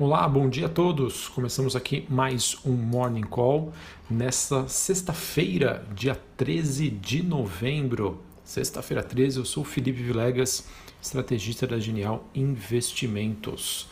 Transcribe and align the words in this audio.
Olá, 0.00 0.28
bom 0.28 0.48
dia 0.48 0.66
a 0.66 0.68
todos. 0.68 1.26
Começamos 1.26 1.74
aqui 1.74 2.06
mais 2.08 2.56
um 2.64 2.70
Morning 2.70 3.24
Call 3.24 3.72
nesta 4.08 4.68
sexta-feira, 4.68 5.84
dia 5.92 6.16
13 6.36 6.88
de 6.88 7.20
novembro. 7.20 8.22
Sexta-feira 8.44 9.02
13, 9.02 9.38
eu 9.38 9.44
sou 9.44 9.64
Felipe 9.64 10.00
Vilegas, 10.00 10.68
estrategista 11.02 11.66
da 11.66 11.80
Genial 11.80 12.24
Investimentos. 12.32 13.88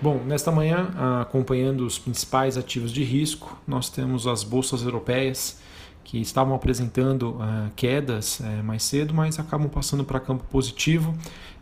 Bom, 0.00 0.24
nesta 0.24 0.50
manhã, 0.50 0.88
acompanhando 1.20 1.84
os 1.84 1.98
principais 1.98 2.56
ativos 2.56 2.90
de 2.90 3.04
risco, 3.04 3.60
nós 3.66 3.90
temos 3.90 4.26
as 4.26 4.42
bolsas 4.42 4.80
europeias 4.80 5.60
que 6.04 6.20
estavam 6.20 6.54
apresentando 6.54 7.30
uh, 7.30 7.70
quedas 7.74 8.40
uh, 8.40 8.62
mais 8.62 8.82
cedo, 8.82 9.14
mas 9.14 9.38
acabam 9.38 9.68
passando 9.68 10.04
para 10.04 10.20
campo 10.20 10.44
positivo, 10.44 11.14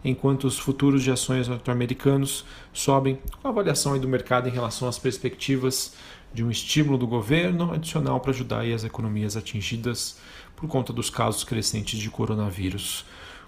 enquanto 0.05 0.45
os 0.45 0.59
futuros 0.59 1.03
de 1.03 1.11
ações 1.11 1.47
norte-americanos 1.47 2.45
sobem 2.73 3.19
com 3.41 3.49
a 3.49 3.51
avaliação 3.51 3.97
do 3.99 4.09
mercado 4.09 4.49
em 4.49 4.53
relação 4.53 4.89
às 4.89 4.99
perspectivas 4.99 5.95
de 6.35 6.43
um 6.43 6.51
estímulo 6.51 6.99
do 6.99 7.07
governo 7.07 7.73
adicional 7.73 8.19
para 8.19 8.33
ajudar 8.33 8.65
as 8.65 8.85
economias 8.85 9.37
atingidas 9.37 10.19
por 10.57 10.69
conta 10.69 10.93
dos 10.93 11.09
casos 11.09 11.45
crescentes 11.45 12.01
de 12.01 12.11
coronavírus. 12.11 13.05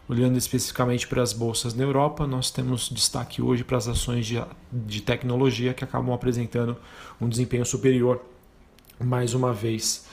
Olhando 0.06 0.36
especificamente 0.36 1.08
para 1.08 1.22
as 1.22 1.32
bolsas 1.32 1.74
na 1.74 1.82
Europa, 1.82 2.26
nós 2.26 2.50
temos 2.50 2.90
destaque 2.90 3.40
hoje 3.40 3.64
para 3.64 3.78
as 3.78 3.88
ações 3.88 4.26
de, 4.26 4.40
de 4.70 5.00
tecnologia 5.00 5.72
que 5.72 5.82
acabam 5.82 6.14
apresentando 6.14 6.76
um 7.18 7.28
desempenho 7.28 7.64
superior 7.64 8.20
mais 9.00 9.32
uma 9.32 9.52
vez 9.52 10.06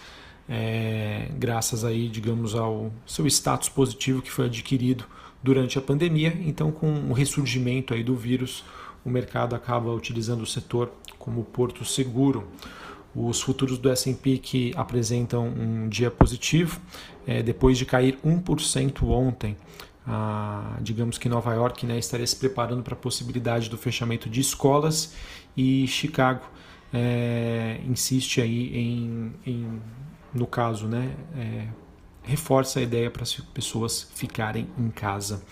é, 0.53 1.29
graças 1.39 1.85
aí, 1.85 2.09
digamos, 2.09 2.55
ao 2.55 2.91
seu 3.05 3.25
status 3.25 3.69
positivo 3.69 4.21
que 4.21 4.29
foi 4.29 4.47
adquirido 4.47 5.05
durante 5.41 5.79
a 5.79 5.81
pandemia. 5.81 6.37
Então, 6.41 6.73
com 6.73 6.91
o 7.09 7.13
ressurgimento 7.13 7.93
aí 7.93 8.03
do 8.03 8.17
vírus, 8.17 8.65
o 9.05 9.09
mercado 9.09 9.55
acaba 9.55 9.89
utilizando 9.93 10.41
o 10.41 10.45
setor 10.45 10.91
como 11.17 11.45
porto 11.45 11.85
seguro. 11.85 12.45
Os 13.15 13.41
futuros 13.41 13.77
do 13.77 13.89
S&P 13.89 14.39
que 14.39 14.73
apresentam 14.75 15.47
um 15.47 15.87
dia 15.87 16.11
positivo, 16.11 16.81
é, 17.25 17.41
depois 17.41 17.77
de 17.77 17.85
cair 17.85 18.19
1% 18.25 19.03
ontem, 19.03 19.55
digamos 20.81 21.17
que 21.17 21.29
Nova 21.29 21.53
York 21.53 21.85
né, 21.85 21.97
estaria 21.97 22.27
se 22.27 22.35
preparando 22.35 22.83
para 22.83 22.93
a 22.93 22.97
possibilidade 22.97 23.69
do 23.69 23.77
fechamento 23.77 24.29
de 24.29 24.41
escolas 24.41 25.13
e 25.55 25.87
Chicago 25.87 26.43
é, 26.93 27.79
insiste 27.87 28.41
aí 28.41 28.77
em, 28.77 29.33
em 29.45 29.81
no 30.33 30.47
caso, 30.47 30.87
né, 30.87 31.15
é, 31.35 31.67
reforça 32.23 32.79
a 32.79 32.81
ideia 32.81 33.09
para 33.09 33.23
as 33.23 33.33
pessoas 33.35 34.07
ficarem 34.15 34.67
em 34.77 34.89
casa. 34.89 35.43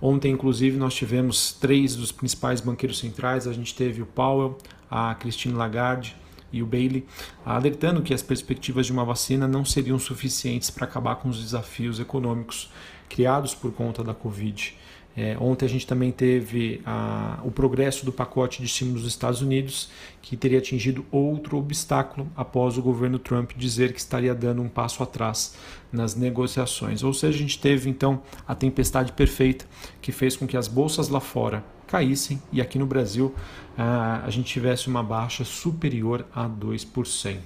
Ontem, 0.00 0.32
inclusive, 0.32 0.76
nós 0.76 0.94
tivemos 0.94 1.52
três 1.52 1.94
dos 1.94 2.10
principais 2.10 2.60
banqueiros 2.60 2.98
centrais. 2.98 3.46
A 3.46 3.52
gente 3.52 3.74
teve 3.74 4.02
o 4.02 4.06
Powell, 4.06 4.58
a 4.90 5.14
Christine 5.14 5.54
Lagarde 5.54 6.16
e 6.52 6.62
o 6.62 6.66
Bailey, 6.66 7.06
alertando 7.44 8.02
que 8.02 8.12
as 8.12 8.22
perspectivas 8.22 8.86
de 8.86 8.92
uma 8.92 9.04
vacina 9.04 9.46
não 9.46 9.64
seriam 9.64 9.98
suficientes 9.98 10.70
para 10.70 10.84
acabar 10.86 11.16
com 11.16 11.28
os 11.28 11.40
desafios 11.40 12.00
econômicos 12.00 12.70
criados 13.08 13.54
por 13.54 13.72
conta 13.72 14.02
da 14.02 14.12
Covid. 14.12 14.76
É, 15.16 15.36
ontem 15.38 15.66
a 15.66 15.68
gente 15.68 15.86
também 15.86 16.10
teve 16.10 16.80
a, 16.86 17.38
o 17.44 17.50
progresso 17.50 18.04
do 18.04 18.12
pacote 18.12 18.60
de 18.60 18.66
estímulos 18.66 19.02
dos 19.02 19.12
Estados 19.12 19.42
Unidos, 19.42 19.90
que 20.22 20.36
teria 20.36 20.58
atingido 20.58 21.04
outro 21.10 21.58
obstáculo 21.58 22.26
após 22.34 22.78
o 22.78 22.82
governo 22.82 23.18
Trump 23.18 23.52
dizer 23.56 23.92
que 23.92 23.98
estaria 23.98 24.34
dando 24.34 24.62
um 24.62 24.68
passo 24.68 25.02
atrás 25.02 25.54
nas 25.92 26.14
negociações. 26.14 27.02
Ou 27.02 27.12
seja, 27.12 27.36
a 27.36 27.40
gente 27.40 27.58
teve 27.58 27.90
então 27.90 28.22
a 28.48 28.54
tempestade 28.54 29.12
perfeita 29.12 29.66
que 30.00 30.12
fez 30.12 30.34
com 30.34 30.46
que 30.46 30.56
as 30.56 30.66
bolsas 30.66 31.08
lá 31.08 31.20
fora 31.20 31.62
caíssem 31.86 32.40
e 32.50 32.62
aqui 32.62 32.78
no 32.78 32.86
Brasil 32.86 33.34
a, 33.76 34.24
a 34.24 34.30
gente 34.30 34.46
tivesse 34.46 34.88
uma 34.88 35.02
baixa 35.02 35.44
superior 35.44 36.24
a 36.34 36.48
2%. 36.48 37.38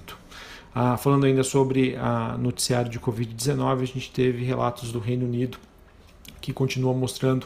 Ah, 0.73 0.95
falando 0.95 1.25
ainda 1.25 1.43
sobre 1.43 1.95
a 1.97 2.37
noticiário 2.37 2.89
de 2.89 2.99
Covid-19, 2.99 3.81
a 3.81 3.85
gente 3.85 4.11
teve 4.11 4.45
relatos 4.45 4.91
do 4.91 4.99
Reino 4.99 5.25
Unido 5.25 5.57
que 6.47 6.53
continua 6.53 6.93
mostrando 6.93 7.45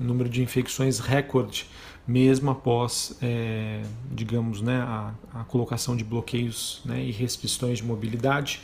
um 0.00 0.04
número 0.04 0.28
de 0.28 0.42
infecções 0.42 0.98
recorde, 0.98 1.68
mesmo 2.04 2.50
após, 2.50 3.16
é, 3.22 3.80
digamos, 4.10 4.60
né, 4.60 4.80
a, 4.80 5.14
a, 5.32 5.44
colocação 5.44 5.94
de 5.94 6.02
bloqueios 6.02 6.82
né, 6.84 7.00
e 7.00 7.12
restrições 7.12 7.78
de 7.78 7.84
mobilidade, 7.84 8.60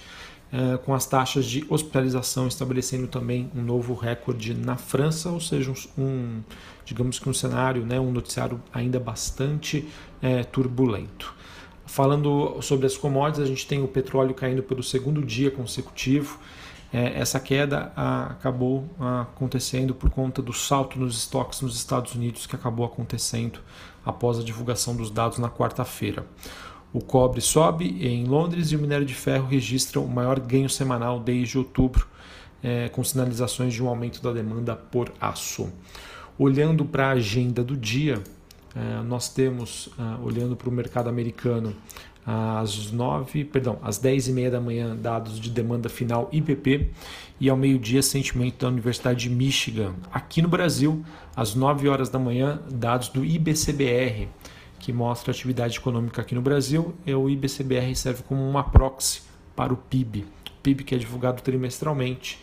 é, 0.52 0.76
com 0.78 0.92
as 0.92 1.06
taxas 1.06 1.46
de 1.46 1.64
hospitalização 1.68 2.48
estabelecendo 2.48 3.06
também 3.06 3.48
um 3.54 3.62
novo 3.62 3.94
recorde 3.94 4.54
na 4.54 4.76
França, 4.76 5.30
ou 5.30 5.38
seja, 5.38 5.72
um, 5.96 6.40
digamos 6.84 7.20
que 7.20 7.28
um 7.28 7.34
cenário, 7.34 7.86
né, 7.86 8.00
um 8.00 8.10
noticiário 8.10 8.60
ainda 8.72 8.98
bastante 8.98 9.86
é, 10.20 10.42
turbulento. 10.42 11.32
Falando 11.86 12.60
sobre 12.60 12.86
as 12.86 12.96
commodities, 12.96 13.44
a 13.44 13.46
gente 13.46 13.68
tem 13.68 13.80
o 13.84 13.86
petróleo 13.86 14.34
caindo 14.34 14.64
pelo 14.64 14.82
segundo 14.82 15.22
dia 15.22 15.52
consecutivo, 15.52 16.40
é, 16.96 17.20
essa 17.20 17.38
queda 17.38 17.92
a, 17.94 18.28
acabou 18.28 18.88
a, 18.98 19.20
acontecendo 19.20 19.94
por 19.94 20.08
conta 20.08 20.40
do 20.40 20.54
salto 20.54 20.98
nos 20.98 21.14
estoques 21.14 21.60
nos 21.60 21.76
Estados 21.76 22.14
Unidos 22.14 22.46
que 22.46 22.56
acabou 22.56 22.86
acontecendo 22.86 23.58
após 24.02 24.38
a 24.38 24.42
divulgação 24.42 24.96
dos 24.96 25.10
dados 25.10 25.36
na 25.36 25.50
quarta-feira. 25.50 26.24
O 26.94 27.00
cobre 27.00 27.42
sobe 27.42 27.84
em 28.00 28.24
Londres 28.24 28.72
e 28.72 28.76
o 28.76 28.78
minério 28.78 29.04
de 29.04 29.12
ferro 29.12 29.46
registra 29.46 30.00
o 30.00 30.08
maior 30.08 30.40
ganho 30.40 30.70
semanal 30.70 31.20
desde 31.20 31.58
outubro, 31.58 32.08
é, 32.62 32.88
com 32.88 33.04
sinalizações 33.04 33.74
de 33.74 33.82
um 33.82 33.88
aumento 33.88 34.22
da 34.22 34.32
demanda 34.32 34.74
por 34.74 35.12
aço. 35.20 35.70
Olhando 36.38 36.82
para 36.82 37.08
a 37.08 37.10
agenda 37.10 37.62
do 37.62 37.76
dia, 37.76 38.22
é, 38.74 39.02
nós 39.02 39.28
temos, 39.28 39.90
é, 39.98 40.24
olhando 40.24 40.56
para 40.56 40.70
o 40.70 40.72
mercado 40.72 41.10
americano, 41.10 41.76
às 42.26 42.90
9, 42.90 43.44
perdão, 43.44 43.78
às 43.82 43.98
10 43.98 44.28
e 44.28 44.32
meia 44.32 44.50
da 44.50 44.60
manhã, 44.60 44.96
dados 44.96 45.38
de 45.38 45.48
demanda 45.48 45.88
final 45.88 46.28
IPP 46.32 46.90
e 47.40 47.48
ao 47.48 47.56
meio-dia, 47.56 48.02
sentimento 48.02 48.62
da 48.62 48.68
Universidade 48.68 49.28
de 49.28 49.30
Michigan. 49.30 49.94
Aqui 50.12 50.42
no 50.42 50.48
Brasil, 50.48 51.04
às 51.36 51.54
9 51.54 51.88
horas 51.88 52.08
da 52.08 52.18
manhã, 52.18 52.60
dados 52.68 53.08
do 53.08 53.24
IBCBR, 53.24 54.28
que 54.80 54.92
mostra 54.92 55.30
a 55.30 55.32
atividade 55.32 55.78
econômica 55.78 56.22
aqui 56.22 56.34
no 56.34 56.42
Brasil. 56.42 56.94
E 57.06 57.14
o 57.14 57.30
IBCBR 57.30 57.94
serve 57.94 58.22
como 58.24 58.46
uma 58.48 58.64
proxy 58.64 59.22
para 59.54 59.72
o 59.72 59.76
PIB, 59.76 60.26
PIB 60.62 60.82
que 60.82 60.94
é 60.94 60.98
divulgado 60.98 61.42
trimestralmente. 61.42 62.38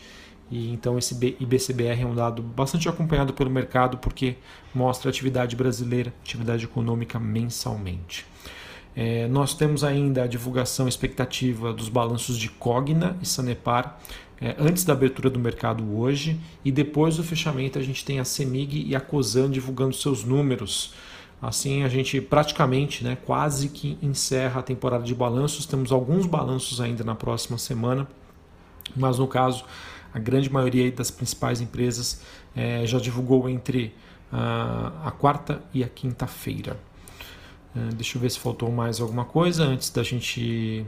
E 0.49 0.72
então 0.72 0.97
esse 0.97 1.13
IBCBR 1.39 2.01
é 2.01 2.05
um 2.05 2.16
dado 2.16 2.41
bastante 2.41 2.88
acompanhado 2.88 3.33
pelo 3.33 3.49
mercado 3.49 3.97
porque 3.97 4.35
mostra 4.73 5.09
a 5.09 5.11
atividade 5.11 5.55
brasileira, 5.55 6.13
atividade 6.22 6.63
econômica 6.63 7.19
mensalmente. 7.19 8.25
É, 8.95 9.27
nós 9.27 9.53
temos 9.55 9.83
ainda 9.83 10.23
a 10.23 10.27
divulgação 10.27 10.87
expectativa 10.87 11.73
dos 11.73 11.89
balanços 11.89 12.37
de 12.37 12.49
Cogna 12.49 13.17
e 13.21 13.25
Sanepar 13.25 13.99
é, 14.39 14.55
antes 14.59 14.83
da 14.83 14.93
abertura 14.93 15.29
do 15.29 15.39
mercado 15.39 15.97
hoje 15.97 16.39
e 16.63 16.71
depois 16.71 17.17
do 17.17 17.23
fechamento 17.23 17.79
a 17.79 17.81
gente 17.81 18.03
tem 18.05 18.19
a 18.19 18.25
Semig 18.25 18.85
e 18.85 18.95
a 18.95 18.99
Cosan 18.99 19.49
divulgando 19.49 19.95
seus 19.95 20.23
números. 20.23 20.93
Assim 21.41 21.83
a 21.83 21.89
gente 21.89 22.21
praticamente, 22.21 23.03
né, 23.03 23.17
quase 23.25 23.69
que 23.69 23.97
encerra 24.01 24.59
a 24.59 24.63
temporada 24.63 25.03
de 25.03 25.15
balanços. 25.15 25.65
Temos 25.65 25.91
alguns 25.91 26.25
balanços 26.25 26.79
ainda 26.79 27.03
na 27.03 27.15
próxima 27.15 27.57
semana, 27.57 28.07
mas 28.95 29.17
no 29.17 29.27
caso 29.27 29.65
a 30.13 30.19
grande 30.19 30.51
maioria 30.51 30.91
das 30.91 31.09
principais 31.09 31.59
empresas 31.59 32.21
é, 32.55 32.85
já 32.85 32.99
divulgou 32.99 33.49
entre 33.49 33.95
a, 34.31 34.91
a 35.05 35.11
quarta 35.11 35.63
e 35.73 35.83
a 35.83 35.89
quinta-feira. 35.89 36.77
É, 37.75 37.94
deixa 37.95 38.17
eu 38.17 38.22
ver 38.22 38.29
se 38.29 38.39
faltou 38.39 38.72
mais 38.72 39.01
alguma 39.01 39.25
coisa 39.25 39.63
antes 39.63 39.89
da 39.89 40.03
gente 40.03 40.85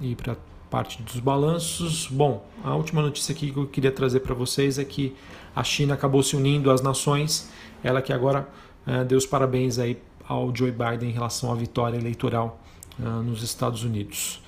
ir 0.00 0.16
para 0.16 0.34
a 0.34 0.36
parte 0.70 1.02
dos 1.02 1.18
balanços. 1.18 2.06
Bom, 2.10 2.46
a 2.62 2.74
última 2.74 3.00
notícia 3.00 3.34
que 3.34 3.52
eu 3.56 3.66
queria 3.66 3.90
trazer 3.90 4.20
para 4.20 4.34
vocês 4.34 4.78
é 4.78 4.84
que 4.84 5.16
a 5.54 5.64
China 5.64 5.94
acabou 5.94 6.22
se 6.22 6.36
unindo 6.36 6.70
às 6.70 6.82
nações, 6.82 7.50
ela 7.82 8.02
que 8.02 8.12
agora 8.12 8.46
é, 8.86 9.02
deu 9.04 9.16
os 9.16 9.24
parabéns 9.24 9.78
aí 9.78 9.98
ao 10.28 10.54
Joe 10.54 10.70
Biden 10.70 11.08
em 11.08 11.12
relação 11.12 11.50
à 11.50 11.54
vitória 11.54 11.96
eleitoral 11.96 12.60
é, 13.00 13.04
nos 13.22 13.42
Estados 13.42 13.82
Unidos. 13.82 14.42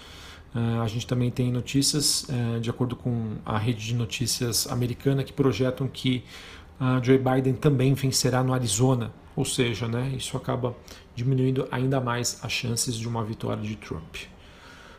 a 0.83 0.87
gente 0.89 1.07
também 1.07 1.31
tem 1.31 1.53
notícias, 1.53 2.27
de 2.61 2.69
acordo 2.69 2.97
com 2.97 3.37
a 3.45 3.59
rede 3.59 3.87
de 3.87 3.95
notícias 3.95 4.67
americana, 4.67 5.23
que 5.23 5.33
projetam 5.33 5.87
que 5.87 6.25
Joe 7.03 7.19
Biden 7.19 7.55
também 7.55 7.95
vencerá 7.95 8.43
no 8.43 8.53
Arizona 8.53 9.13
ou 9.39 9.45
seja, 9.45 9.87
né, 9.87 10.13
isso 10.17 10.37
acaba 10.37 10.75
diminuindo 11.15 11.69
ainda 11.71 12.01
mais 12.01 12.41
as 12.43 12.51
chances 12.51 12.97
de 12.97 13.07
uma 13.07 13.23
vitória 13.23 13.63
de 13.63 13.77
Trump. 13.77 14.17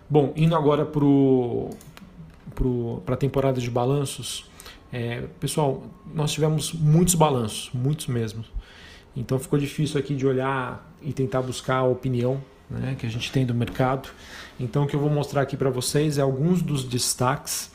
Bom, 0.09 0.31
indo 0.33 0.55
agora 0.55 0.85
para 0.85 1.01
a 3.13 3.17
temporada 3.17 3.59
de 3.59 3.69
balanços, 3.69 4.49
é, 4.93 5.23
pessoal, 5.41 5.83
nós 6.13 6.31
tivemos 6.31 6.71
muitos 6.71 7.15
balanços, 7.15 7.69
muitos 7.73 8.07
mesmo. 8.07 8.45
Então 9.13 9.37
ficou 9.37 9.59
difícil 9.59 9.99
aqui 9.99 10.15
de 10.15 10.25
olhar 10.25 10.89
e 11.01 11.11
tentar 11.11 11.41
buscar 11.41 11.79
a 11.79 11.83
opinião 11.83 12.41
né, 12.69 12.95
que 12.97 13.05
a 13.05 13.09
gente 13.09 13.29
tem 13.33 13.45
do 13.45 13.53
mercado. 13.53 14.07
Então 14.57 14.85
o 14.85 14.87
que 14.87 14.95
eu 14.95 15.01
vou 15.01 15.09
mostrar 15.09 15.41
aqui 15.41 15.57
para 15.57 15.69
vocês 15.69 16.17
é 16.17 16.21
alguns 16.21 16.61
dos 16.61 16.85
destaques 16.85 17.71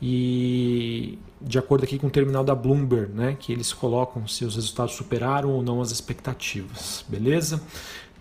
e 0.00 1.18
de 1.40 1.58
acordo 1.58 1.84
aqui 1.84 1.98
com 1.98 2.06
o 2.06 2.10
terminal 2.10 2.44
da 2.44 2.54
Bloomberg, 2.54 3.12
né, 3.12 3.36
que 3.38 3.52
eles 3.52 3.72
colocam 3.72 4.26
se 4.26 4.44
os 4.44 4.56
resultados 4.56 4.94
superaram 4.94 5.50
ou 5.50 5.62
não 5.62 5.80
as 5.80 5.90
expectativas, 5.90 7.04
beleza? 7.08 7.62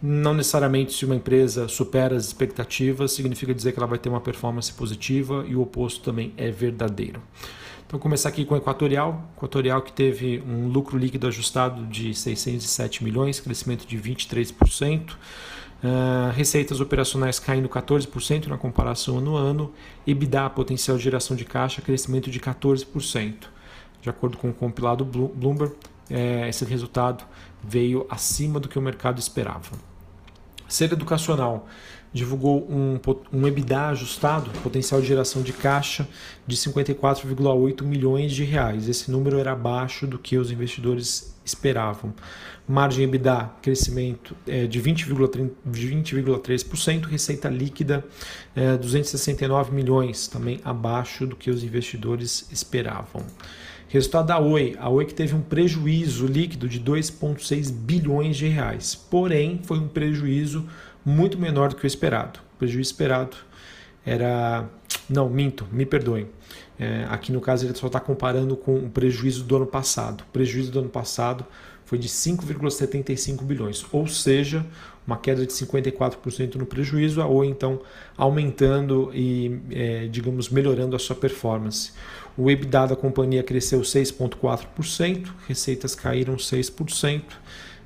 Não 0.01 0.33
necessariamente 0.33 0.93
se 0.93 1.05
uma 1.05 1.15
empresa 1.15 1.67
supera 1.67 2.15
as 2.15 2.25
expectativas, 2.25 3.11
significa 3.13 3.53
dizer 3.53 3.71
que 3.71 3.79
ela 3.79 3.87
vai 3.87 3.97
ter 3.97 4.09
uma 4.09 4.21
performance 4.21 4.71
positiva 4.71 5.43
e 5.47 5.55
o 5.55 5.61
oposto 5.61 6.01
também 6.01 6.33
é 6.37 6.51
verdadeiro. 6.51 7.21
Então, 7.87 7.99
começar 7.99 8.29
aqui 8.29 8.43
com 8.43 8.53
o 8.53 8.57
Equatorial. 8.57 9.31
Equatorial 9.37 9.81
que 9.81 9.93
teve 9.93 10.43
um 10.45 10.67
lucro 10.67 10.97
líquido 10.97 11.25
ajustado 11.25 11.85
de 11.85 12.13
607 12.13 13.01
milhões, 13.01 13.39
crescimento 13.39 13.87
de 13.87 13.97
23%. 13.97 15.15
Ah, 15.83 16.31
receitas 16.35 16.79
operacionais 16.81 17.39
caindo 17.39 17.69
14% 17.69 18.47
na 18.47 18.57
comparação 18.57 19.17
ano 19.19 19.37
a 19.37 19.39
ano. 19.39 19.73
EBITDA, 20.05 20.49
potencial 20.49 20.97
de 20.97 21.03
geração 21.03 21.35
de 21.35 21.45
caixa, 21.45 21.81
crescimento 21.81 22.29
de 22.29 22.39
14%. 22.39 23.47
De 24.01 24.09
acordo 24.09 24.37
com 24.37 24.49
o 24.49 24.53
compilado 24.53 25.03
Bloomberg, 25.05 25.75
é, 26.09 26.47
esse 26.47 26.63
resultado 26.65 27.25
veio 27.63 28.05
acima 28.09 28.59
do 28.59 28.69
que 28.69 28.79
o 28.79 28.81
mercado 28.81 29.19
esperava. 29.19 29.71
Ser 30.67 30.91
Educacional 30.91 31.67
divulgou 32.13 32.67
um, 32.69 32.99
um 33.31 33.47
EBITDA 33.47 33.89
ajustado, 33.89 34.49
potencial 34.61 35.01
de 35.01 35.07
geração 35.07 35.41
de 35.41 35.53
caixa 35.53 36.07
de 36.45 36.55
54,8 36.55 37.83
milhões 37.83 38.31
de 38.31 38.43
reais. 38.43 38.87
Esse 38.87 39.11
número 39.11 39.39
era 39.39 39.51
abaixo 39.51 40.07
do 40.07 40.17
que 40.17 40.37
os 40.37 40.51
investidores 40.51 41.35
esperavam. 41.45 42.13
Margem 42.67 43.05
EBITDA, 43.05 43.49
crescimento 43.61 44.35
é, 44.45 44.67
de 44.67 44.81
20,3%, 44.81 47.05
receita 47.05 47.47
líquida 47.47 48.03
é, 48.55 48.77
269 48.77 49.73
milhões, 49.73 50.27
também 50.27 50.59
abaixo 50.63 51.25
do 51.25 51.35
que 51.35 51.49
os 51.49 51.63
investidores 51.63 52.47
esperavam. 52.51 53.23
Resultado 53.89 54.27
da 54.27 54.37
Oi, 54.37 54.75
a 54.77 54.89
Oi 54.89 55.05
que 55.05 55.13
teve 55.13 55.33
um 55.33 55.39
prejuízo 55.39 56.27
líquido 56.27 56.67
de 56.67 56.81
2,6 56.81 57.71
bilhões 57.71 58.35
de 58.35 58.47
reais, 58.47 58.95
porém 58.95 59.61
foi 59.63 59.79
um 59.79 59.87
prejuízo 59.87 60.67
muito 61.07 61.39
menor 61.39 61.69
do 61.69 61.77
que 61.77 61.85
o 61.85 61.87
esperado. 61.87 62.39
O 62.55 62.57
prejuízo 62.59 62.91
esperado 62.91 63.37
era. 64.05 64.69
Não, 65.09 65.29
minto, 65.29 65.65
me 65.71 65.85
perdoem. 65.85 66.27
É, 66.77 67.05
aqui 67.09 67.31
no 67.31 67.39
caso 67.39 67.65
ele 67.65 67.73
só 67.75 67.87
está 67.87 67.99
comparando 67.99 68.57
com 68.57 68.75
o 68.75 68.89
prejuízo 68.89 69.45
do 69.45 69.55
ano 69.55 69.65
passado. 69.65 70.21
O 70.21 70.31
prejuízo 70.33 70.69
do 70.69 70.79
ano 70.79 70.89
passado 70.89 71.45
foi 71.85 71.97
de 71.97 72.09
5,75 72.09 73.43
bilhões, 73.43 73.85
ou 73.93 74.05
seja, 74.05 74.65
uma 75.05 75.17
queda 75.17 75.45
de 75.45 75.53
54% 75.53 76.55
no 76.55 76.65
prejuízo, 76.65 77.25
ou 77.25 77.45
então 77.45 77.79
aumentando 78.17 79.09
e, 79.13 79.61
é, 79.71 80.07
digamos, 80.07 80.49
melhorando 80.49 80.93
a 80.97 80.99
sua 80.99 81.15
performance. 81.15 81.93
O 82.37 82.51
EBITDA 82.51 82.87
da 82.87 82.95
companhia 82.97 83.41
cresceu 83.41 83.79
6,4%, 83.79 85.29
receitas 85.47 85.95
caíram 85.95 86.35
6%. 86.35 87.23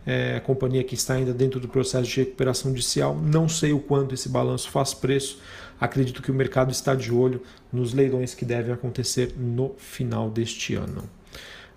É, 0.06 0.36
a 0.36 0.42
companhia 0.42 0.84
que 0.84 0.96
está 0.96 1.14
ainda 1.14 1.34
dentro 1.34 1.60
do 1.60 1.68
processo 1.68 2.10
de 2.10 2.20
recuperação 2.22 2.72
judicial. 2.72 3.16
Não 3.16 3.48
sei 3.48 3.72
o 3.72 3.80
quanto 3.80 4.16
esse 4.16 4.28
balanço 4.28 4.70
faz 4.70 4.94
preço. 4.94 5.40
Acredito 5.80 6.22
que 6.22 6.32
o 6.32 6.34
mercado 6.34 6.72
está 6.72 6.96
de 6.96 7.14
olho 7.14 7.42
nos 7.72 7.94
leilões 7.94 8.34
que 8.34 8.44
devem 8.44 8.74
acontecer 8.74 9.34
no 9.38 9.76
final 9.78 10.30
deste 10.30 10.76
ano. 10.76 11.04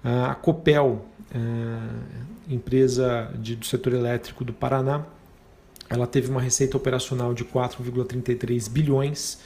A 0.02 0.34
Copel, 0.34 1.04
é, 1.34 2.52
empresa 2.52 3.30
do 3.34 3.64
setor 3.64 3.94
elétrico 3.94 4.44
do 4.44 4.52
Paraná, 4.52 5.06
ela 5.88 6.06
teve 6.06 6.30
uma 6.30 6.40
receita 6.40 6.76
operacional 6.76 7.32
de 7.32 7.44
4,33 7.44 8.68
bilhões, 8.68 9.38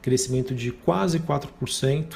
crescimento 0.00 0.54
de 0.54 0.70
quase 0.70 1.18
4% 1.18 2.14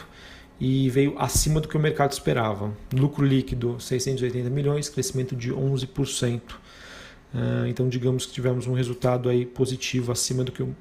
e 0.60 0.90
veio 0.90 1.14
acima 1.19 1.60
do 1.60 1.69
que 1.69 1.76
o 1.76 1.81
mercado 1.81 2.12
esperava. 2.12 2.72
Lucro 2.93 3.25
líquido 3.25 3.78
680 3.78 4.50
milhões, 4.50 4.88
crescimento 4.88 5.37
de 5.37 5.52
11%. 5.52 6.40
Uh, 6.40 7.34
ah, 7.34 7.69
então, 7.69 7.88
digamos 7.88 8.25
que 8.25 8.32
tivemos 8.32 8.66
um 8.66 8.72
resultado 8.72 9.28
aí 9.28 9.44
positivo 9.44 10.10
acima 10.10 10.43
do 10.43 10.50
que 10.50 10.62
o, 10.62 10.75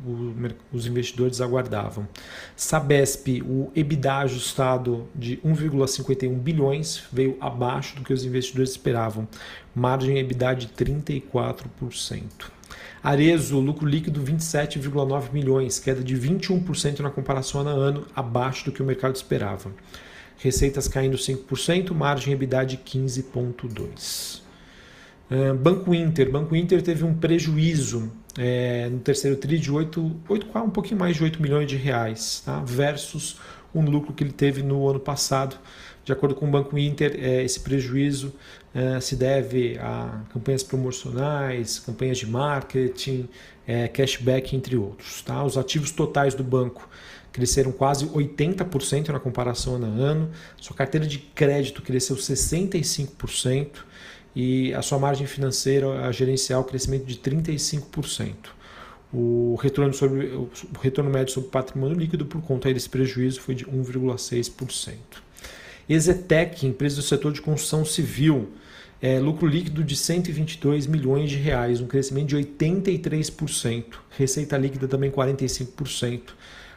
os 0.71 0.87
investidores 0.87 1.41
aguardavam. 1.41 2.07
Sabesp, 2.55 3.41
o 3.45 3.69
EBITDA 3.75 4.15
ajustado 4.19 5.07
de 5.13 5.37
1,51 5.37 6.33
bilhões 6.35 7.03
veio 7.11 7.37
abaixo 7.41 7.97
do 7.97 8.03
que 8.03 8.13
os 8.13 8.23
investidores 8.23 8.71
esperavam. 8.71 9.27
Margem 9.75 10.17
EBITDA 10.19 10.55
de 10.55 10.67
34%. 10.69 12.56
Arezo, 13.03 13.59
lucro 13.59 13.87
líquido 13.87 14.21
27,9 14.21 15.31
milhões, 15.31 15.79
queda 15.79 16.03
de 16.03 16.15
21% 16.15 16.99
na 16.99 17.09
comparação 17.09 17.61
ano 17.61 17.69
a 17.69 17.73
ano, 17.73 18.07
abaixo 18.15 18.65
do 18.65 18.71
que 18.71 18.81
o 18.81 18.85
mercado 18.85 19.15
esperava. 19.15 19.71
Receitas 20.37 20.87
caindo 20.87 21.17
5%, 21.17 21.93
margem 21.93 22.33
EBITDA 22.33 22.65
de 22.65 22.77
15,2%. 22.77 24.41
Uh, 25.29 25.53
Banco 25.53 25.93
Inter. 25.93 26.31
Banco 26.31 26.55
Inter 26.55 26.81
teve 26.81 27.03
um 27.03 27.13
prejuízo 27.13 28.09
é, 28.37 28.87
no 28.89 28.99
terceiro 28.99 29.35
TRI 29.35 29.57
de 29.57 29.71
8, 29.71 30.15
8, 30.29 30.47
um 30.59 30.69
pouquinho 30.69 30.99
mais 30.99 31.17
de 31.17 31.23
8 31.23 31.41
milhões 31.41 31.67
de 31.67 31.75
reais, 31.75 32.41
tá? 32.45 32.61
versus 32.63 33.37
um 33.73 33.81
lucro 33.81 34.13
que 34.13 34.23
ele 34.23 34.31
teve 34.31 34.63
no 34.63 34.87
ano 34.87 34.99
passado 34.99 35.57
de 36.07 36.13
acordo 36.13 36.35
com 36.35 36.47
o 36.47 36.49
Banco 36.49 36.77
Inter, 36.77 37.19
é, 37.19 37.43
esse 37.43 37.59
prejuízo 37.59 38.33
é, 38.73 38.97
se 39.01 39.13
deve 39.13 39.77
a 39.77 40.21
campanhas 40.31 40.63
promocionais, 40.63 41.79
campanhas 41.79 42.17
de 42.17 42.25
marketing, 42.25 43.27
é, 43.67 43.89
cashback, 43.89 44.55
entre 44.55 44.77
outros. 44.77 45.21
Tá? 45.21 45.43
Os 45.43 45.57
ativos 45.57 45.91
totais 45.91 46.33
do 46.33 46.45
banco 46.45 46.87
cresceram 47.33 47.73
quase 47.73 48.05
80% 48.07 49.09
na 49.09 49.19
comparação 49.19 49.75
ano 49.75 49.85
a 49.85 49.89
ano, 49.89 50.31
sua 50.55 50.73
carteira 50.73 51.05
de 51.05 51.17
crédito 51.17 51.81
cresceu 51.81 52.15
65% 52.15 53.79
e 54.33 54.73
a 54.73 54.81
sua 54.81 54.97
margem 54.97 55.27
financeira, 55.27 56.07
a 56.07 56.11
gerencial, 56.13 56.63
crescimento 56.63 57.03
de 57.03 57.17
35%. 57.17 58.33
O 59.13 59.55
retorno, 59.61 59.93
sobre, 59.93 60.27
o 60.27 60.49
retorno 60.81 61.09
médio 61.09 61.33
sobre 61.33 61.49
patrimônio 61.49 61.97
líquido 61.97 62.25
por 62.25 62.41
conta 62.41 62.73
desse 62.73 62.89
prejuízo 62.89 63.39
foi 63.39 63.55
de 63.55 63.65
1,6%. 63.65 64.93
Exetec, 65.89 66.65
empresa 66.65 66.97
do 66.97 67.01
setor 67.01 67.31
de 67.31 67.41
construção 67.41 67.85
civil, 67.85 68.49
é, 69.01 69.19
lucro 69.19 69.47
líquido 69.47 69.83
de 69.83 69.95
122 69.95 70.87
milhões 70.87 71.29
de 71.29 71.37
reais, 71.37 71.79
um 71.79 71.87
crescimento 71.87 72.27
de 72.27 72.35
83%, 72.35 73.85
receita 74.17 74.57
líquida 74.57 74.87
também 74.87 75.09
45%. 75.09 76.21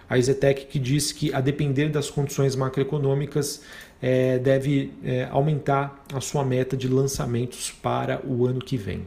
A 0.08 0.18
Exetec 0.18 0.66
que 0.66 0.78
disse 0.78 1.14
que, 1.14 1.32
a 1.32 1.40
depender 1.40 1.88
das 1.88 2.10
condições 2.10 2.54
macroeconômicas, 2.56 3.62
é, 4.02 4.38
deve 4.38 4.92
é, 5.04 5.28
aumentar 5.30 6.04
a 6.12 6.20
sua 6.20 6.44
meta 6.44 6.76
de 6.76 6.88
lançamentos 6.88 7.70
para 7.70 8.20
o 8.26 8.46
ano 8.46 8.60
que 8.60 8.76
vem. 8.76 9.04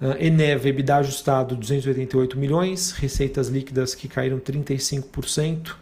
Uh, 0.00 0.22
Eneva, 0.22 0.68
EBITDA 0.68 0.96
ajustado 0.96 1.56
288 1.56 2.38
milhões, 2.38 2.92
receitas 2.92 3.48
líquidas 3.48 3.94
que 3.94 4.08
caíram 4.08 4.38
35%. 4.38 5.74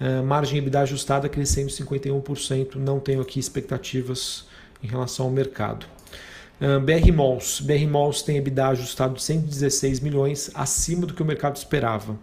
Ah, 0.00 0.22
margem 0.22 0.58
EBITDA 0.58 0.80
ajustada 0.80 1.28
crescendo 1.28 1.70
51%. 1.70 2.76
Não 2.76 2.98
tenho 2.98 3.20
aqui 3.20 3.38
expectativas 3.38 4.46
em 4.82 4.86
relação 4.86 5.26
ao 5.26 5.32
mercado. 5.32 5.86
Uh, 6.60 6.76
ah, 6.76 6.80
BR 6.80 7.12
Malls. 7.12 7.62
BR 7.62 7.86
Malls 7.88 8.22
tem 8.22 8.36
EBITDA 8.36 8.68
ajustado 8.68 9.14
de 9.14 9.22
116 9.22 10.00
milhões, 10.00 10.50
acima 10.54 11.06
do 11.06 11.14
que 11.14 11.22
o 11.22 11.24
mercado 11.24 11.56
esperava. 11.56 12.18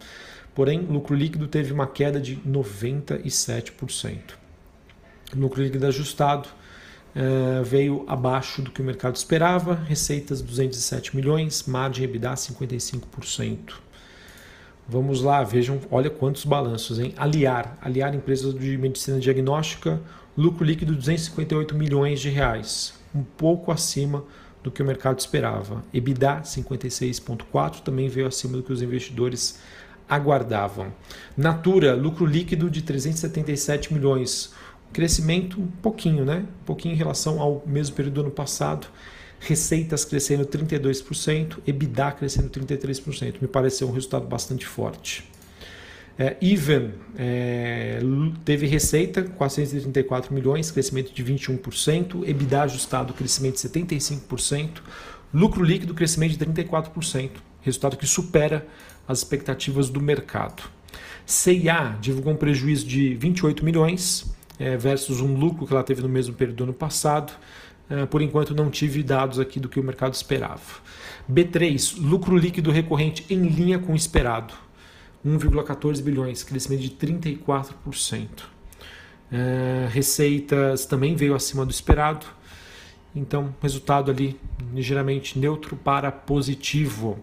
Porém, 0.53 0.81
lucro 0.81 1.15
líquido 1.15 1.47
teve 1.47 1.71
uma 1.71 1.87
queda 1.87 2.19
de 2.19 2.35
97%. 2.37 4.19
Lucro 5.33 5.63
líquido 5.63 5.87
ajustado 5.87 6.49
uh, 7.15 7.63
veio 7.63 8.05
abaixo 8.07 8.61
do 8.61 8.71
que 8.71 8.81
o 8.81 8.85
mercado 8.85 9.15
esperava, 9.15 9.73
receitas 9.73 10.41
207 10.41 11.15
milhões, 11.15 11.63
margem 11.67 12.03
EBITDA 12.03 12.33
55%. 12.33 13.73
Vamos 14.87 15.21
lá, 15.21 15.43
vejam, 15.43 15.79
olha 15.89 16.09
quantos 16.09 16.43
balanços, 16.43 16.99
hein? 16.99 17.13
Aliar, 17.17 17.77
Aliar 17.81 18.13
empresa 18.13 18.51
de 18.51 18.77
medicina 18.77 19.19
diagnóstica, 19.19 20.01
lucro 20.37 20.65
líquido 20.65 20.95
258 20.95 21.75
milhões 21.75 22.19
de 22.19 22.29
reais, 22.29 22.93
um 23.13 23.23
pouco 23.23 23.71
acima 23.71 24.23
do 24.63 24.71
que 24.71 24.81
o 24.81 24.85
mercado 24.85 25.19
esperava. 25.19 25.83
EBITDA 25.93 26.41
56.4 26.41 27.81
também 27.81 28.09
veio 28.09 28.27
acima 28.27 28.57
do 28.57 28.63
que 28.63 28.73
os 28.73 28.81
investidores 28.81 29.59
aguardavam. 30.09 30.91
Natura, 31.37 31.95
lucro 31.95 32.25
líquido 32.25 32.69
de 32.69 32.81
377 32.81 33.93
milhões, 33.93 34.53
crescimento 34.93 35.59
um 35.59 35.67
pouquinho, 35.67 36.25
né? 36.25 36.45
Um 36.61 36.65
pouquinho 36.65 36.93
em 36.93 36.97
relação 36.97 37.39
ao 37.39 37.63
mesmo 37.65 37.95
período 37.95 38.15
do 38.15 38.21
ano 38.21 38.31
passado 38.31 38.87
receitas 39.41 40.05
crescendo 40.05 40.45
32%, 40.45 41.57
EBITDA 41.65 42.11
crescendo 42.11 42.49
33%. 42.49 43.35
Me 43.41 43.47
pareceu 43.47 43.89
um 43.89 43.91
resultado 43.91 44.27
bastante 44.27 44.65
forte. 44.67 45.29
É, 46.17 46.37
Even 46.39 46.91
é, 47.17 47.99
teve 48.45 48.67
receita 48.67 49.23
434 49.23 50.33
milhões, 50.33 50.69
crescimento 50.69 51.11
de 51.11 51.23
21%, 51.23 52.23
EBITDA 52.27 52.63
ajustado, 52.63 53.13
crescimento 53.13 53.55
de 53.55 53.67
75%, 53.67 54.81
lucro 55.33 55.63
líquido, 55.63 55.95
crescimento 55.95 56.37
de 56.37 56.45
34%, 56.45 57.31
resultado 57.61 57.97
que 57.97 58.05
supera 58.05 58.67
as 59.07 59.19
expectativas 59.19 59.89
do 59.89 59.99
mercado. 59.99 60.63
CIA 61.25 61.97
divulgou 61.99 62.33
um 62.33 62.37
prejuízo 62.37 62.85
de 62.85 63.15
28 63.15 63.65
milhões 63.65 64.31
é, 64.61 64.77
versus 64.77 65.19
um 65.21 65.35
lucro 65.35 65.65
que 65.65 65.73
ela 65.73 65.83
teve 65.83 66.03
no 66.03 66.09
mesmo 66.09 66.35
período 66.35 66.57
do 66.57 66.63
ano 66.65 66.73
passado. 66.73 67.33
Uh, 67.89 68.07
por 68.07 68.21
enquanto 68.21 68.55
não 68.55 68.69
tive 68.69 69.03
dados 69.03 69.37
aqui 69.37 69.59
do 69.59 69.67
que 69.67 69.77
o 69.77 69.83
mercado 69.83 70.13
esperava. 70.13 70.61
B3, 71.29 71.97
lucro 71.99 72.37
líquido 72.37 72.71
recorrente 72.71 73.25
em 73.29 73.47
linha 73.47 73.79
com 73.79 73.91
o 73.91 73.95
esperado. 73.95 74.53
1,14 75.25 76.01
bilhões, 76.01 76.41
crescimento 76.41 76.81
de 76.81 76.91
34%. 76.91 78.27
Uh, 79.31 79.89
receitas 79.89 80.85
também 80.85 81.15
veio 81.15 81.35
acima 81.35 81.65
do 81.65 81.71
esperado. 81.71 82.25
Então, 83.13 83.53
resultado 83.61 84.09
ali 84.09 84.39
ligeiramente 84.73 85.37
neutro 85.37 85.75
para 85.75 86.11
positivo. 86.13 87.19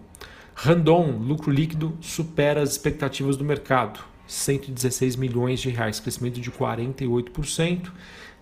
Randon, 0.53 1.17
lucro 1.17 1.51
líquido, 1.51 1.97
supera 1.99 2.61
as 2.61 2.71
expectativas 2.71 3.35
do 3.37 3.43
mercado. 3.43 4.08
116 4.29 5.15
milhões 5.15 5.59
de 5.59 5.69
reais, 5.69 5.99
crescimento 5.99 6.39
de 6.39 6.51
48%, 6.51 7.91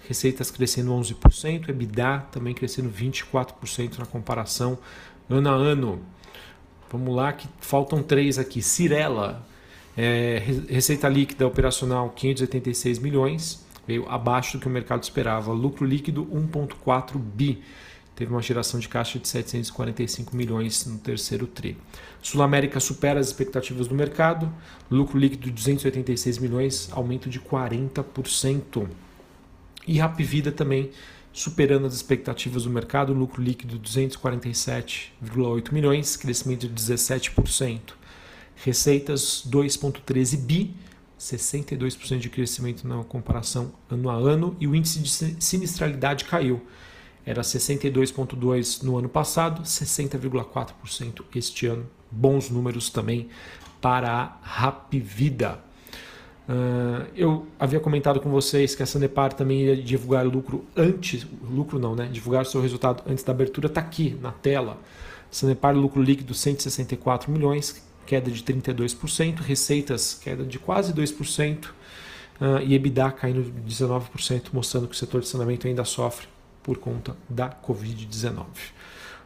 receitas 0.06 0.52
crescendo 0.52 0.92
11%, 0.92 1.70
EBITDA 1.70 2.28
também 2.30 2.54
crescendo 2.54 2.90
24% 2.90 4.00
na 4.00 4.06
comparação 4.06 4.78
ano 5.30 5.50
a 5.50 5.54
ano. 5.54 6.02
Vamos 6.92 7.16
lá, 7.16 7.32
que 7.32 7.48
faltam 7.60 8.04
três 8.04 8.38
aqui. 8.38 8.62
Cirela, 8.62 9.46
é, 9.96 10.44
receita 10.70 11.08
líquida 11.08 11.48
operacional 11.48 12.10
586 12.10 13.00
milhões, 13.00 13.66
veio 13.88 14.08
abaixo 14.10 14.58
do 14.58 14.62
que 14.62 14.68
o 14.68 14.70
mercado 14.70 15.04
esperava. 15.04 15.54
Lucro 15.54 15.86
líquido 15.86 16.26
1,4 16.26 17.18
bi 17.18 17.64
teve 18.18 18.32
uma 18.32 18.42
geração 18.42 18.80
de 18.80 18.90
caixa 18.90 19.20
de 19.20 19.28
745 19.28 20.36
milhões 20.36 20.88
no 20.88 20.98
terceiro 20.98 21.46
tri. 21.46 21.78
Sul 22.20 22.42
América 22.42 22.80
supera 22.80 23.20
as 23.20 23.28
expectativas 23.28 23.88
do 23.88 23.94
mercado, 23.94 24.52
lucro 24.90 25.20
líquido 25.20 25.46
de 25.46 25.52
286 25.52 26.40
milhões, 26.40 26.90
aumento 26.92 27.30
de 27.30 27.40
40%. 27.40 28.90
E 29.88 30.00
Rapvida 30.00 30.52
também 30.52 30.90
superando 31.32 31.86
as 31.86 31.94
expectativas 31.94 32.64
do 32.64 32.72
mercado, 32.72 33.14
lucro 33.14 33.40
líquido 33.40 33.78
de 33.78 33.88
247,8 33.88 35.72
milhões, 35.72 36.18
crescimento 36.18 36.68
de 36.68 36.74
17%. 36.74 37.80
Receitas 38.56 39.48
2,13 39.48 40.38
bi, 40.38 40.74
62% 41.20 42.18
de 42.18 42.30
crescimento 42.30 42.88
na 42.88 43.04
comparação 43.04 43.72
ano 43.92 44.10
a 44.10 44.16
ano, 44.16 44.58
e 44.60 44.68
o 44.68 44.74
índice 44.74 44.98
de 44.98 45.38
sinistralidade 45.40 46.26
caiu 46.26 46.66
era 47.28 47.42
62,2% 47.42 48.84
no 48.84 48.98
ano 48.98 49.10
passado, 49.10 49.62
60,4% 49.62 51.26
este 51.36 51.68
ano. 51.68 51.86
Bons 52.10 52.50
números 52.50 52.90
também 52.90 53.28
para 53.82 54.10
a 54.10 54.38
Rapvida. 54.42 55.60
Uh, 56.48 57.06
eu 57.14 57.46
havia 57.60 57.82
comentado 57.82 58.22
com 58.22 58.30
vocês 58.30 58.74
que 58.74 58.82
a 58.82 58.86
Sanepar 58.86 59.34
também 59.34 59.64
ia 59.64 59.76
divulgar 59.76 60.26
lucro 60.26 60.66
antes, 60.74 61.28
lucro 61.52 61.78
não, 61.78 61.94
né? 61.94 62.08
Divulgar 62.10 62.46
seu 62.46 62.62
resultado 62.62 63.04
antes 63.06 63.26
da 63.26 63.34
abertura, 63.34 63.68
está 63.68 63.82
aqui 63.82 64.18
na 64.22 64.32
tela. 64.32 64.78
Sanepar 65.30 65.76
lucro 65.76 66.02
líquido 66.02 66.34
164 66.34 67.30
milhões, 67.30 67.86
queda 68.06 68.32
de 68.32 68.42
32%, 68.42 69.40
receitas 69.40 70.14
queda 70.14 70.46
de 70.46 70.58
quase 70.58 70.94
2%, 70.94 71.66
uh, 71.66 71.72
ah, 72.40 72.64
e 72.64 72.74
EBITDA 72.74 73.12
caindo 73.12 73.44
de 73.44 73.62
19%, 73.70 74.44
mostrando 74.54 74.88
que 74.88 74.96
o 74.96 74.98
setor 74.98 75.20
de 75.20 75.28
saneamento 75.28 75.68
ainda 75.68 75.84
sofre 75.84 76.26
por 76.68 76.78
conta 76.78 77.16
da 77.30 77.50
Covid-19. 77.50 78.44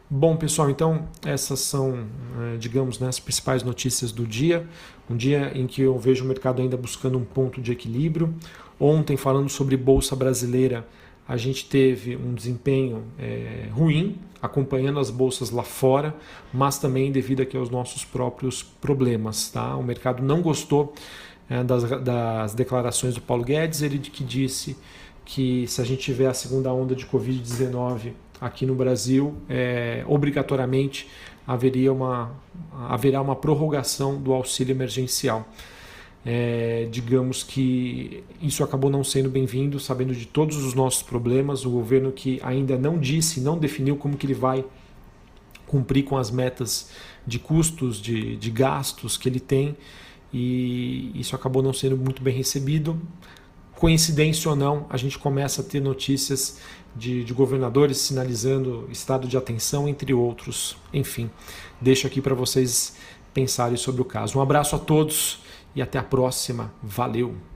Bom, 0.08 0.36
pessoal, 0.36 0.70
então 0.70 1.08
essas 1.26 1.58
são, 1.58 2.06
eh, 2.38 2.56
digamos, 2.56 3.00
né, 3.00 3.08
as 3.08 3.18
principais 3.18 3.64
notícias 3.64 4.12
do 4.12 4.24
dia. 4.24 4.64
Um 5.10 5.16
dia 5.16 5.50
em 5.52 5.66
que 5.66 5.82
eu 5.82 5.98
vejo 5.98 6.24
o 6.24 6.28
mercado 6.28 6.62
ainda 6.62 6.76
buscando 6.76 7.18
um 7.18 7.24
ponto 7.24 7.60
de 7.60 7.72
equilíbrio. 7.72 8.32
Ontem, 8.78 9.16
falando 9.16 9.48
sobre 9.48 9.76
Bolsa 9.76 10.14
Brasileira, 10.14 10.86
a 11.26 11.36
gente 11.36 11.64
teve 11.64 12.14
um 12.14 12.32
desempenho 12.32 13.02
é, 13.18 13.68
ruim, 13.72 14.18
acompanhando 14.40 15.00
as 15.00 15.10
bolsas 15.10 15.50
lá 15.50 15.64
fora, 15.64 16.14
mas 16.52 16.78
também 16.78 17.10
devido 17.10 17.40
aqui 17.40 17.56
aos 17.56 17.70
nossos 17.70 18.04
próprios 18.04 18.62
problemas. 18.62 19.48
Tá? 19.48 19.76
O 19.76 19.82
mercado 19.82 20.22
não 20.22 20.42
gostou 20.42 20.94
é, 21.50 21.64
das, 21.64 21.82
das 22.02 22.54
declarações 22.54 23.14
do 23.14 23.20
Paulo 23.20 23.42
Guedes, 23.42 23.82
ele 23.82 23.98
que 23.98 24.22
disse 24.22 24.76
que 25.24 25.66
se 25.66 25.80
a 25.80 25.84
gente 25.84 26.02
tiver 26.02 26.26
a 26.26 26.34
segunda 26.34 26.72
onda 26.72 26.94
de 26.94 27.06
Covid-19 27.06 28.12
aqui 28.40 28.66
no 28.66 28.74
Brasil, 28.74 29.36
é, 29.48 30.04
obrigatoriamente 30.06 31.08
haveria 31.46 31.92
uma, 31.92 32.32
haverá 32.88 33.20
uma 33.20 33.36
prorrogação 33.36 34.20
do 34.20 34.32
auxílio 34.32 34.72
emergencial. 34.72 35.48
É, 36.24 36.86
digamos 36.90 37.42
que 37.42 38.22
isso 38.40 38.62
acabou 38.62 38.88
não 38.88 39.02
sendo 39.02 39.28
bem-vindo, 39.28 39.80
sabendo 39.80 40.14
de 40.14 40.26
todos 40.26 40.56
os 40.56 40.72
nossos 40.72 41.02
problemas, 41.02 41.64
o 41.64 41.70
governo 41.70 42.12
que 42.12 42.40
ainda 42.44 42.78
não 42.78 42.98
disse, 42.98 43.40
não 43.40 43.58
definiu 43.58 43.96
como 43.96 44.16
que 44.16 44.26
ele 44.26 44.34
vai 44.34 44.64
cumprir 45.66 46.04
com 46.04 46.16
as 46.16 46.30
metas 46.30 46.90
de 47.26 47.38
custos, 47.38 48.00
de, 48.00 48.36
de 48.36 48.50
gastos 48.50 49.16
que 49.16 49.28
ele 49.28 49.40
tem, 49.40 49.76
e 50.32 51.10
isso 51.14 51.34
acabou 51.34 51.62
não 51.62 51.72
sendo 51.72 51.96
muito 51.96 52.22
bem 52.22 52.34
recebido 52.34 53.00
coincidência 53.82 54.48
ou 54.48 54.54
não, 54.54 54.86
a 54.88 54.96
gente 54.96 55.18
começa 55.18 55.60
a 55.60 55.64
ter 55.64 55.80
notícias 55.80 56.60
de, 56.94 57.24
de 57.24 57.34
governadores 57.34 57.98
sinalizando 57.98 58.88
estado 58.92 59.26
de 59.26 59.36
atenção, 59.36 59.88
entre 59.88 60.14
outros. 60.14 60.76
Enfim, 60.94 61.28
deixo 61.80 62.06
aqui 62.06 62.20
para 62.20 62.32
vocês 62.32 62.94
pensarem 63.34 63.76
sobre 63.76 64.00
o 64.00 64.04
caso. 64.04 64.38
Um 64.38 64.40
abraço 64.40 64.76
a 64.76 64.78
todos 64.78 65.40
e 65.74 65.82
até 65.82 65.98
a 65.98 66.04
próxima. 66.04 66.72
Valeu! 66.80 67.51